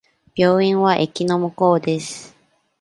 [0.35, 2.35] 病院は駅の向こうです。